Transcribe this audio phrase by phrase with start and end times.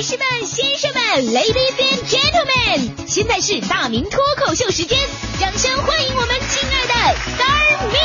[0.00, 4.98] 女士们、先生们，Ladies and Gentlemen，现在是大明脱口秀时间，
[5.38, 6.94] 掌声欢迎我们亲爱的
[7.36, 7.98] Star Me。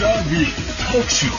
[0.00, 0.46] Star Me
[0.90, 1.30] Talk Show。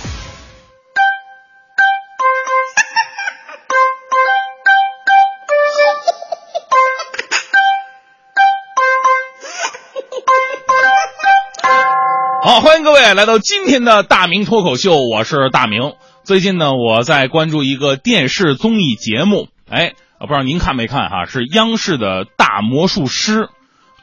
[12.42, 15.96] 好，欢迎各位来到今天的大明脱口秀，我是大明。
[16.24, 21.26] 最近呢，我在关注一个电视综艺节目，哎，不知道您看没看哈？
[21.26, 23.50] 是央视的大魔术师，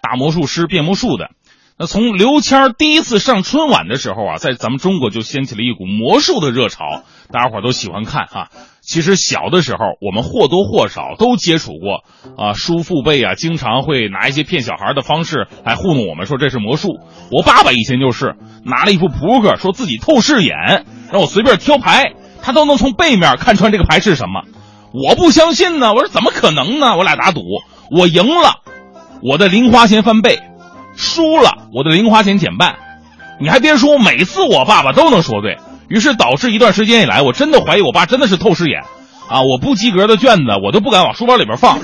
[0.02, 1.30] 大魔术师变魔术的。
[1.76, 8.48] 那从刘谦第一次上春晚的时候啊，在咱们中国就掀起了一股魔术的热潮，大家伙儿都喜欢看哈。
[8.80, 12.04] 其实小的时候，我们或多或少都接触过
[12.36, 16.90] 啊，叔父辈啊，经常会拿一些骗小孩的方式来糊弄我们，说这是魔术。
[17.32, 24.42] 我爸爸以前就是拿了一副扑克，说自己透视眼，让我随便挑牌，他都能从背面看穿这个牌是什么。
[24.94, 26.96] 我不相信呢，我说怎么可能呢？
[26.96, 27.42] 我俩打赌，
[27.90, 28.60] 我赢了，
[29.22, 30.36] 我的零花钱翻倍；
[30.94, 32.76] 输了，我的零花钱减半。
[33.40, 35.58] 你还别说，每次我爸爸都能说对。
[35.88, 38.82] 于是导致一段时间以来，我真的怀疑我爸真的是透视眼，
[39.28, 41.82] 啊，我不及格的卷子我都不敢往书包里边放，啊，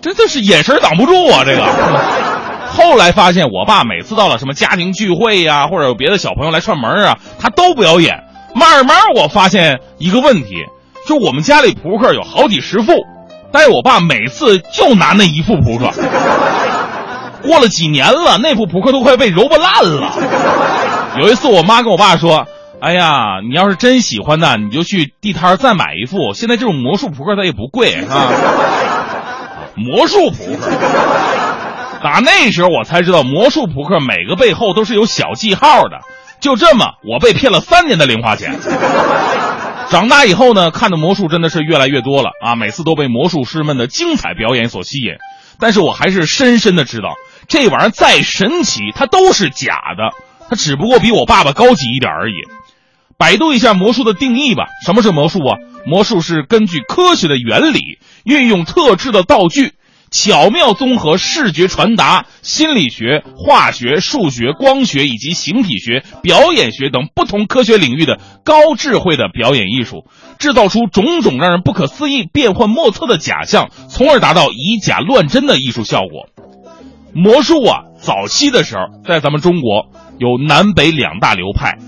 [0.00, 1.42] 真的是眼神挡不住啊！
[1.44, 1.66] 这个，
[2.70, 8.22] 后来发现我爸每次到了什么家庭聚会呀、或者有别的小朋友来串门啊，他都不表演。
[8.54, 10.64] 慢慢我发现一个问题，
[11.06, 12.92] 就我们家里扑克有好几十副，
[13.52, 15.90] 但是我爸每次就拿那一副扑克。
[17.42, 20.12] 过了几年了，那副扑克都快被揉巴烂了。
[21.20, 22.46] 有一次，我妈跟我爸说
[22.80, 26.32] ：“哎呀，你要是真喜欢呢，你就去地摊再买一副。
[26.32, 28.32] 现在这种魔术扑克它也不贵啊。”
[29.76, 30.70] 魔术扑克，
[32.02, 35.98] 打那时候我才知道，魔术扑克每个背后都是有小记号的。
[36.40, 38.58] 就这么，我被骗了三年的零花钱。
[39.90, 45.14] 长大以后呢，看的魔术真的是越来越多了啊，每次都被魔术师们的精彩表演所吸引。
[45.60, 47.14] 但是我还是深深的知道，
[47.48, 50.12] 这玩意儿再神奇，它都是假的。
[50.48, 52.34] 它只不过比我爸爸高级一点而已。
[53.16, 54.66] 百度一下魔术的定义吧。
[54.84, 55.58] 什么是魔术啊？
[55.86, 59.74] 魔术是根据科学的原理，运用特制的道具，
[60.14, 70.04] 巧妙综合视觉传达、心理学、化学、数学、光学以及形体学、表演学等不同科学领域的高智慧的表演艺术，
[70.38, 76.28] 制造出种种让人不可思议、变幻莫测的假象，从而达到以假乱真的艺术效果。
[77.12, 81.78] 魔术啊，早期的时候在咱们中国有南北两大流派，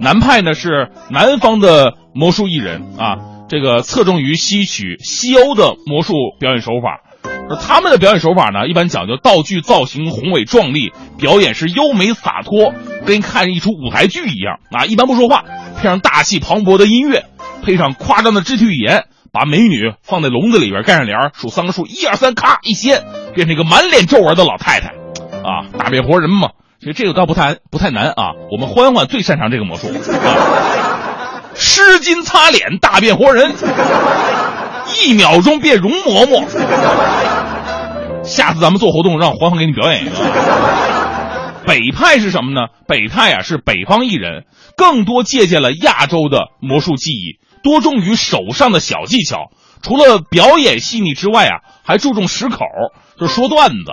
[0.00, 7.05] 南派呢是南方的魔术艺人啊，这个侧重于吸取西欧的魔术表演手法。
[7.48, 12.74] 而他们的表演手法呢，一般讲究道具造型宏伟壮丽，表演是优美洒脱，
[13.06, 14.84] 跟看一出舞台剧一样啊。
[14.84, 15.44] 一般不说话，
[15.76, 17.26] 配上大气磅礴的音乐，
[17.62, 23.04] 配上夸张的肢体语言，把美女放在笼子里边，盖上帘数三个数，一二三，咔一掀，
[23.34, 24.88] 变成一个满脸皱纹的老太太，
[25.44, 26.48] 啊，大变活人嘛。
[26.80, 29.94] 其实这个倒不太不太难啊，我们欢欢最擅长这个魔术，啊、
[31.54, 33.54] 湿巾擦脸大变活人。
[34.98, 36.44] 一秒钟变容嬷嬷，
[38.26, 40.14] 下次咱们做活动，让欢欢给你表演一个。
[41.66, 42.68] 北派是什么呢？
[42.86, 44.44] 北派啊是北方艺人，
[44.76, 49.50] 更多借鉴了亚洲的魔术技艺，多重于手上的小技巧。
[49.82, 52.64] 除了表演细腻之外啊，还注重实口，
[53.18, 53.92] 就是说段子，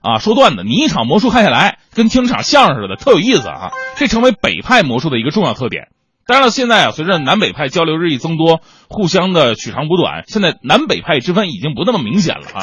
[0.00, 0.62] 啊说段子。
[0.64, 3.70] 你一场魔术看下来，跟听场相声似的，特有意思啊。
[3.96, 5.88] 这成为北派魔术的一个重要特点。
[6.26, 12.62] 当然了，现在啊，随着南北派交流日益增多，互相的取长补短，现在南北派之分已经不那么明显了啊。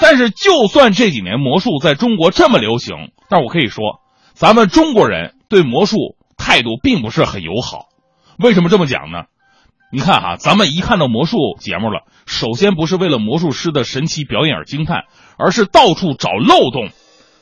[0.00, 4.00] 但是，就算这几年魔术在中国这么流行，但我可以说，
[4.34, 5.96] 咱们中国人对魔术
[6.36, 7.86] 态度并不是很友好。
[8.38, 9.24] 为什么这么讲呢？
[9.92, 15.04] 你看哈，咱们一看到魔术节目了，首先不是为了魔术师的神奇表演而惊叹，
[15.38, 16.90] 而是到处找漏洞，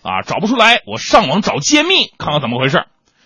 [0.02, 2.84] 啊，找不出来，我上网找揭秘，看看怎么回事。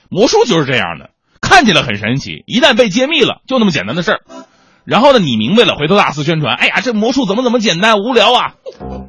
[0.09, 1.11] 魔术就是这样的。
[1.41, 4.21] 看起来很神奇，一旦被揭秘了，就那么简单的事儿。
[4.89, 8.55] 然后呢，你明白了，回头大肆宣传，哎呀，这魔术怎么怎么简单无聊啊！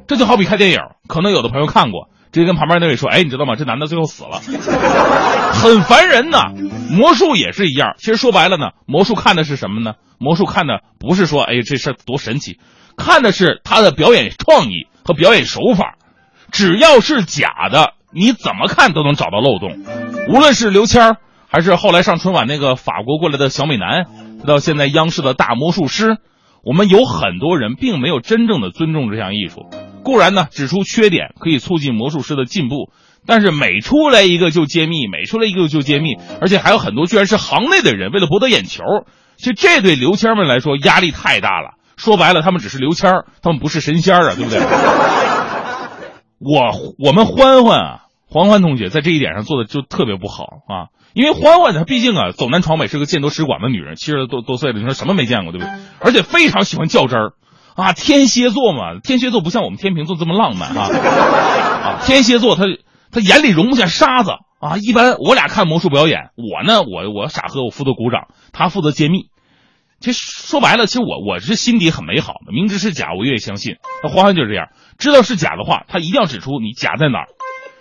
[0.06, 0.78] 这就好比看电影，
[1.08, 3.56] 可能有的朋友看过，直接跟旁边那位说：“哎，你知道吗？
[3.56, 4.42] 这男的最后死了，
[5.56, 6.52] 很烦人呐。”
[6.92, 9.94] 魔术也是一样，其实说白了呢，魔术看的是什么呢？
[10.18, 12.58] 魔术看的不是说，哎，这事儿多神奇，
[12.98, 15.94] 看的是他的表演创意和表演手法。
[16.52, 19.82] 只要是假的，你怎么看都能找到漏洞。
[20.28, 21.16] 无论是刘谦儿。
[21.50, 24.06] 还是后来上春晚那个法国过来的小美男，
[24.46, 26.18] 到现在央视的大魔术师，
[26.62, 29.66] 我们有很多人并没有真正的尊重这项艺术。
[30.04, 32.92] 固然呢，指出缺点可以促进魔术师的进步，
[33.26, 38.82] 但是每出来一个就揭秘，每出来一个就揭秘，而且还有很多居然是行内的人为了博得眼球，
[39.36, 41.74] 其实这对刘谦们来说压力太大了。
[41.96, 44.60] 说白了，他们只是刘谦，他们不是神仙啊，对不对？
[46.38, 55.70] 我我们欢欢啊，欢欢同学在这一点上做的就特别不好啊，因为欢欢她毕竟啊走南闯北是个见多识广的女人，七十多多岁了，你说什么没见过，对不对？
[55.98, 57.32] 而且非常喜欢较真儿
[57.74, 60.86] 啊，天蝎座嘛，天蝎座不像我们天秤座这么浪漫啊，
[61.98, 62.62] 啊，天蝎座他
[63.10, 64.30] 他眼里容不下沙子
[64.60, 69.30] 啊，一般我俩看魔术表演，我呢我我傻呵，我负责鼓掌，他负责揭秘。
[69.98, 73.74] 其实说白了，其实我我是心底很美好的，明知是假，我愿意相信。
[74.02, 74.68] 那欢欢就是这样，
[74.98, 77.26] 知道是假的话，他一定要指出你假在哪儿。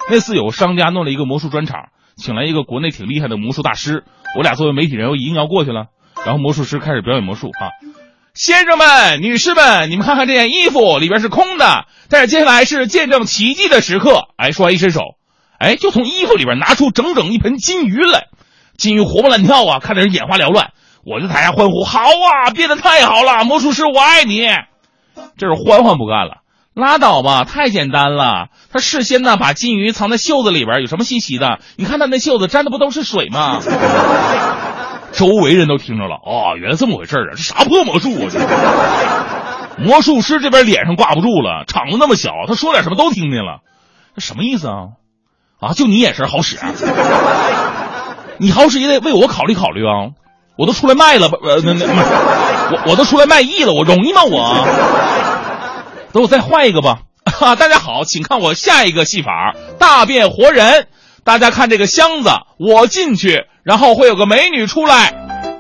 [0.10, 4.04] 那次有商家弄了一个魔术专场，请来一个国内挺厉害的魔术大师，
[4.38, 5.86] 我俩作为媒体人，我一定要过去了。
[6.26, 7.70] 然后魔术师开始表演魔术啊，
[8.34, 14.28] 先生们、女士们，你们看看这件衣服里边是空的，但是接下来是见证奇迹的时刻。
[14.38, 15.02] 哎，说完一伸手，
[15.60, 18.28] 哎，就从衣服里边拿出整整一盆金鱼来，
[18.78, 20.72] 金鱼活蹦乱跳啊，看得人眼花缭乱。
[21.06, 23.46] 我就台下欢呼：“好啊，变得太好了！
[23.46, 24.46] 魔术师，我爱你！”
[25.38, 26.42] 这是欢欢不干了，
[26.80, 28.48] 拉倒吧，太简单了。
[28.72, 31.60] 他事先呢把金鱼藏在袖子里边，有什么稀奇的？
[31.76, 33.60] 你看他那袖子沾的不都是水吗？
[35.12, 37.36] 周围人都听着了，哦，原来这么回事啊！
[37.36, 38.30] 这啥破魔术啊？
[38.32, 43.60] 这魔术师这边脸上挂不住了，场子那么小，他说点什么都听见了，
[44.16, 44.74] 这什么意思啊？
[45.60, 46.58] 啊，就你眼神好使，
[48.38, 50.14] 你好使也得为我考虑考虑啊！
[50.58, 54.24] 我都出来卖了，呃，那那，我我都出来卖艺了，我容易吗？
[54.26, 54.40] 我，
[56.12, 57.00] 等我再换一个吧。
[57.26, 60.88] 哈，大家好，请看我下一个戏法——大变活人。
[61.24, 65.14] 大家看这个箱子，我进去，然后会有个美女出来，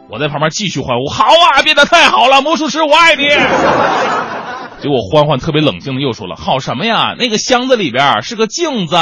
[0.09, 3.23] 我在旁边继续欢呼：好啊，变得太好了，魔术师，我爱你。
[4.81, 7.13] 结果欢欢特别冷静的又说了：好什么呀？
[7.19, 8.95] 那个箱子里边是个镜子，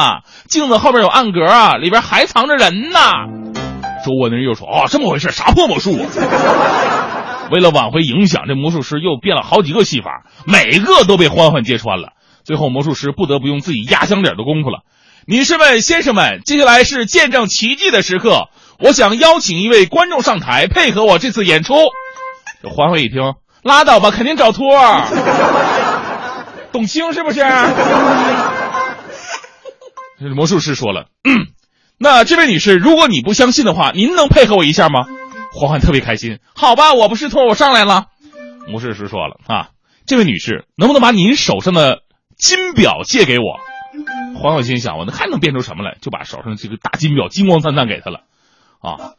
[0.50, 3.00] 镜子后面有暗格啊，里边还藏着人呢。
[4.06, 5.32] 周围的人又说：“哦，这么回事？
[5.32, 6.04] 啥破魔术啊？”
[7.52, 12.14] 为了挽回影响，这魔术师又变了好几个戏法，每个都被欢欢揭穿了。
[12.44, 14.80] 最后，魔术师不得不用自己压箱底的功夫了。
[15.26, 18.48] 女士们、先生们，接下来是见证奇迹的时刻。
[18.80, 21.76] 我想邀请一位观众上台，配合我这次演出。
[22.64, 23.34] 这欢欢一听，
[23.64, 25.04] 拉倒吧，肯定找托儿。
[26.72, 27.44] 董卿是不是？
[30.36, 31.08] 魔术师说了。
[32.00, 35.06] 那这位女士，如果你不相信的话，您能配合我一下吗？
[35.58, 36.40] 欢欢特别开心。
[36.56, 38.06] 好吧，我不是托，我上来了。
[38.68, 39.70] 魔术师说了啊，
[40.06, 42.00] 这位女士，能不能把您手上的
[42.38, 43.60] 金表借给我？
[44.40, 45.98] 欢欢心想，我那还能变出什么来？
[46.02, 48.20] 就把手上这个大金表金光灿灿给他了。
[48.80, 49.16] 啊，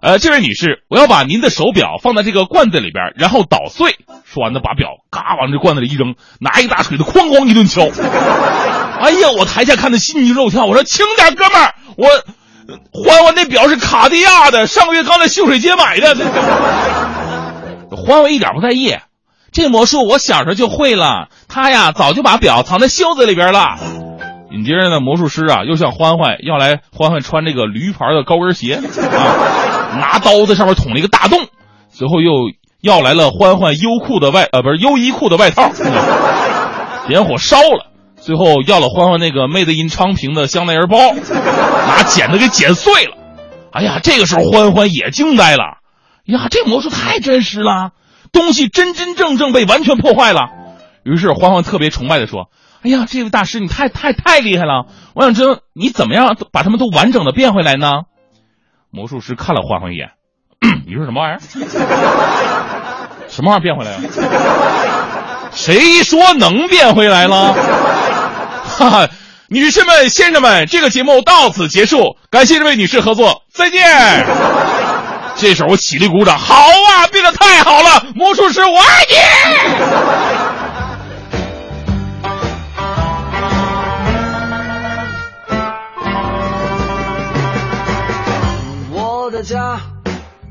[0.00, 3.96] 呃，这位女士，我要把您的手表放在这个罐子里边，然后捣碎。
[4.24, 7.88] 说完呢，把表嘎往这罐子里一扔，拿一大锤子哐哐一顿敲。
[7.88, 10.66] 哎呀，我台下看的心惊肉跳。
[10.66, 11.74] 我说轻点，哥们儿。
[11.96, 12.06] 我
[12.92, 16.14] 欢欢那表是卡地亚的，上个月刚在秀水街买的。
[17.90, 18.96] 欢欢一点不在意，
[19.52, 21.28] 这魔术我小时候就会了。
[21.48, 23.76] 他呀，早就把表藏在袖子里边了。
[24.50, 31.38] 紧接着呢，魔术师啊又向欢欢要来欢欢穿这个驴牌的高跟鞋啊，拿刀在上面捅了一个大洞。
[31.90, 32.32] 随后又
[32.80, 35.70] 要来了欢欢优裤的外呃不是优衣库的外套，
[37.06, 37.93] 点火烧了。
[38.24, 43.16] 最后要了欢欢那个 Made in 昌平的香奈儿包， 拿剪子给剪碎了。
[43.70, 45.78] 哎呀，这个时候欢欢也惊呆了。
[46.24, 47.90] 呀，这魔术太真实了，
[48.32, 50.48] 东西真真正正被完全破坏了。
[51.02, 52.48] 于是欢欢特别崇拜的说
[52.82, 54.86] ：“哎呀，这位大师你太太太厉害了！
[55.14, 57.90] 我想知道你怎么样把他们都完整的变回来呢？”
[58.90, 60.12] 魔术师看了欢欢一眼
[60.86, 61.40] ：“你说什么玩意儿？
[63.28, 65.50] 什么玩意儿变回来了？
[65.52, 67.54] 谁说能变回来了？”
[68.76, 69.08] 哈哈，
[69.48, 74.26] 女士们、先生们，这个节目到此结束，感谢这位女士合作，再见。
[75.36, 79.14] 这时候我起立鼓掌，好啊，变得太好了，魔术师我爱你。
[88.92, 89.78] 我的家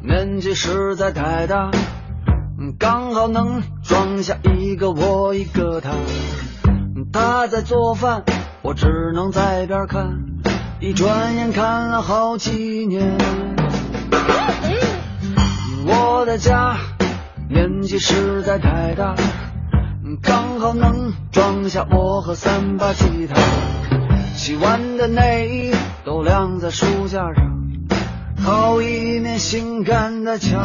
[0.02, 1.72] 面积实在太大，
[2.80, 5.92] 刚好能装下一个我一个他。
[7.14, 8.24] 他在做饭，
[8.64, 10.20] 我只能在边看。
[10.80, 13.16] 一转眼看了好几年。
[15.86, 16.76] 我的家
[17.48, 19.14] 面积实在太大，
[20.24, 23.40] 刚好能装下我和三把吉他。
[24.36, 27.36] 洗完的内衣都晾在书架上，
[28.44, 30.64] 好一面性感的墙。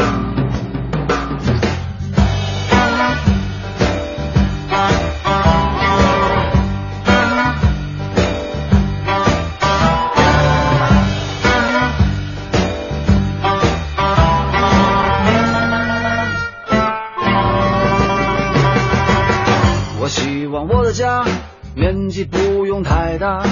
[21.90, 23.42] 面积不用太大，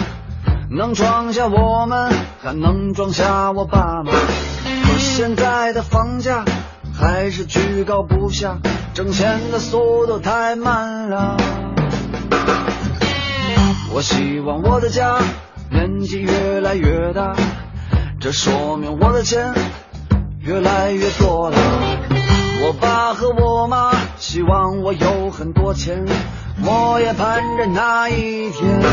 [0.71, 2.12] 能装下我们，
[2.43, 4.12] 还能装下我爸妈。
[4.12, 6.45] 可现在的房价
[6.93, 8.59] 还是居高不下，
[8.93, 11.38] 挣钱的速度太慢了。
[13.95, 15.16] 我希望我的家
[15.71, 17.35] 面积越来越大，
[18.21, 19.55] 这说明我的钱
[20.40, 21.57] 越来越多了。
[22.66, 26.05] 我爸和我妈希望我有很多钱，
[26.63, 28.81] 我也盼着那一天。
[28.81, 28.91] 突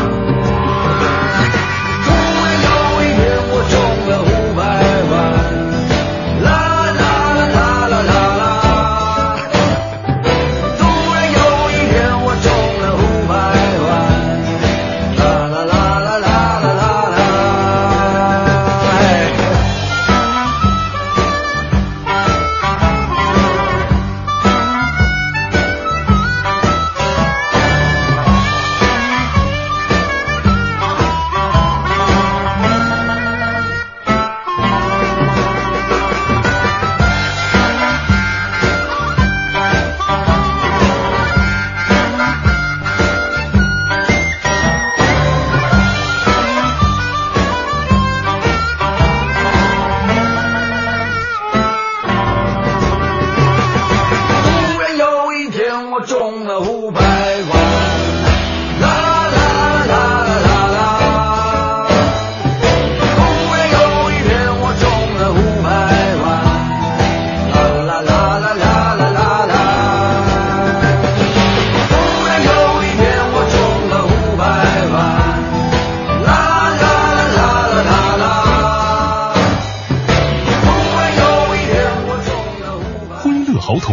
[2.44, 2.70] 然有
[3.02, 3.74] 一天我中
[4.10, 4.62] 了五百
[5.10, 5.14] 万，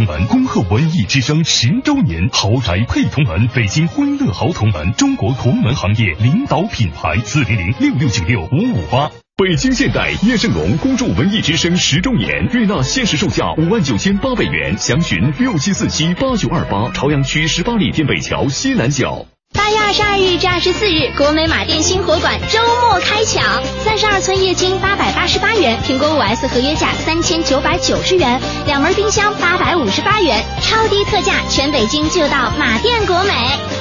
[0.01, 9.11] 同门恭贺文艺之声十周年，豪宅配同门，北京欢乐豪同门，中国同门行业领导品牌，四零零六六九六五五八。
[9.37, 19.27] 北京现代叶盛龙恭祝文艺之声十周年，悦纳限时售价五万九千八百元，详询六七四七八九二八，朝阳区十八里店北桥西南角。
[19.53, 23.43] 八月二十二日至二十四日，国美马店新火馆周末开抢，
[23.85, 33.80] 三十二寸液晶八百八十八元，苹果五 S 合约价三千九百九十元，两门冰箱八百五十八元，超低特价，全北京就到马店国美。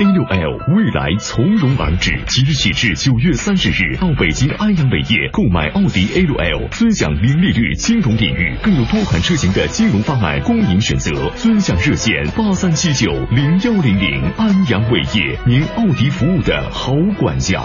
[0.00, 11.10] A 六 L 未来从容而至，即日起至九月三十日，到北京安阳伟业购买奥迪 A 六 L，尊享零利率金融领域，更有多款车型的金融方案供您选择。
[11.34, 17.60] 尊享热线八三七九零幺零零，安阳伟业，您奥迪服务的好管家。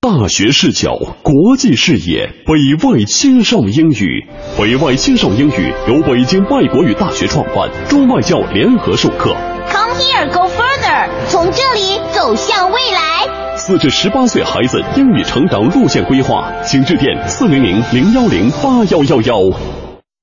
[0.00, 4.26] 大学视角，国际视野，北外青少英语。
[4.56, 9.36] 北外青少英语由北京外国语大学创办，中外教联合授课。
[9.70, 13.56] Come here, go further，从这里走向未来。
[13.56, 19.40] 四至十八岁孩子英语成长路线规划，请致电四零零零幺零八幺幺幺。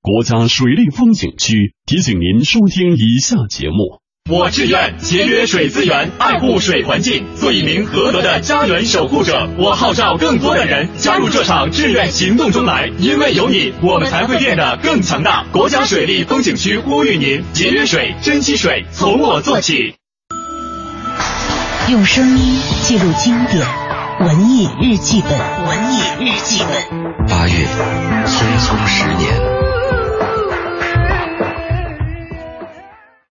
[0.01, 4.01] 国家水利风景区提醒您收听以下节目。
[4.29, 9.47] 我志愿节约水资源，爱护水环境，做一名合格的家园守护者。
[9.57, 15.45] 我号召更多的人加入这场志愿行动中来，因为有你，我们才会变得更强大。
[15.53, 19.95] 国家水利风景区呼吁您节约水，珍惜水，从我做起。
[21.87, 23.65] 用声音记录经典，
[24.19, 25.31] 文艺日记本，
[25.67, 27.27] 文艺日记本。
[27.29, 27.53] 八月，
[28.25, 29.33] 匆匆十年，